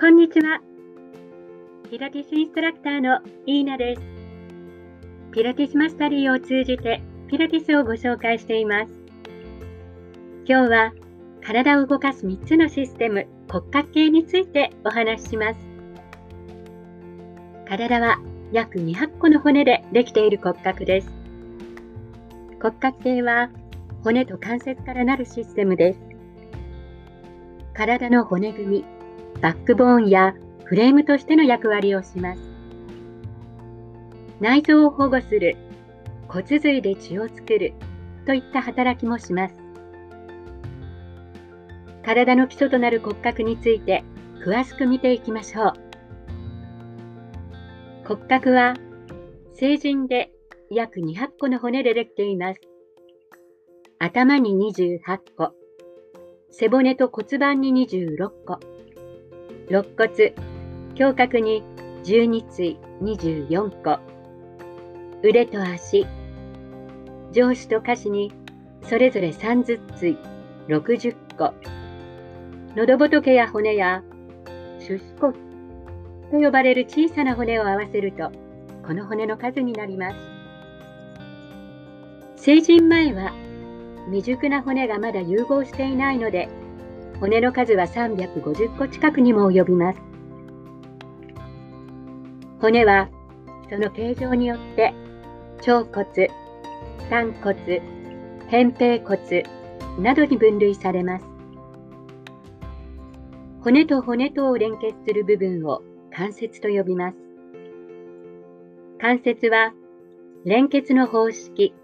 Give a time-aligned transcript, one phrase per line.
[0.00, 0.60] こんにちは。
[1.90, 4.02] ピラティスインストラクターのイーナです。
[5.32, 8.92] ピラティスマスタリーを通じてピラティスをご紹介しています。
[10.46, 10.92] 今日は
[11.44, 15.58] 体を動かす3つのシステム骨格系についてお話しします。
[17.66, 18.20] 体は
[18.52, 21.10] 約200個の骨でできている骨格です。
[22.62, 23.50] 骨格系は
[24.04, 26.00] 骨と関節からなるシステムです。
[27.74, 28.84] 体の骨組み、
[29.40, 30.34] バックボーンや
[30.64, 32.42] フレームとしての役割をします。
[34.40, 35.56] 内臓を保護する、
[36.28, 37.72] 骨髄で血を作る
[38.26, 39.54] といった働きもします。
[42.04, 44.02] 体の基礎となる骨格について
[44.44, 45.72] 詳しく見ていきましょう。
[48.06, 48.74] 骨格は
[49.54, 50.30] 成人で
[50.70, 52.60] 約200個の骨でできています。
[53.98, 55.00] 頭に28
[55.36, 55.52] 個、
[56.50, 58.58] 背骨と骨盤に26個、
[59.68, 60.34] 肋骨、
[60.98, 61.62] 胸郭に
[62.04, 64.00] 12対24個、
[65.22, 66.06] 腕と足、
[67.32, 68.32] 上肢と下肢に
[68.82, 70.18] それぞれ30対
[70.68, 71.54] 60個、
[72.76, 74.02] 喉仏や骨や
[74.78, 75.20] 主子。
[75.20, 75.48] 骨
[76.30, 78.30] と呼ばれる小さな骨を合わせると、
[78.86, 80.16] この骨の数になります。
[82.36, 83.32] 成人前は
[84.06, 86.48] 未熟な骨がまだ融合していないので、
[87.20, 90.00] 骨の数は350個近くにも及びます。
[92.60, 93.08] 骨は
[93.70, 94.94] その形状によって
[95.66, 96.30] 腸骨、
[97.10, 97.82] 胆骨、
[98.50, 99.42] 扁平骨
[99.98, 101.24] などに分類されます。
[103.62, 105.82] 骨と骨とを連結する部分を
[106.14, 107.16] 関節と呼びます。
[109.00, 109.72] 関節は
[110.44, 111.74] 連結の方式、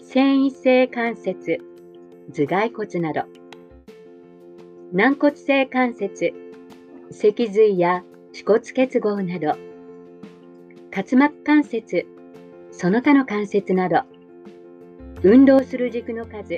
[0.00, 1.58] 繊維性関節、
[2.32, 3.22] 頭蓋骨など、
[4.90, 6.32] 軟骨性関節、
[7.10, 9.48] 脊髄や恥骨結合など、
[10.90, 12.06] 滑膜関節、
[12.70, 14.00] その他の関節など、
[15.22, 16.56] 運動する軸の数、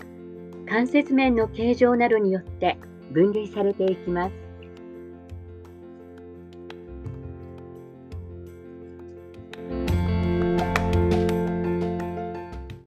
[0.68, 2.78] 関節面の形状などによって
[3.10, 4.49] 分類されていきます。